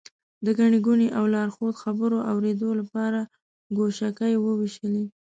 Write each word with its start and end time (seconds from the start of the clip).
د 0.45 0.47
ګڼې 0.59 0.79
ګوڼې 0.85 1.07
او 1.17 1.23
لارښود 1.33 1.75
خبرو 1.83 2.19
اورېدو 2.31 2.69
لپاره 2.79 3.19
ګوشکۍ 3.77 4.33
ووېشلې. 4.39 5.03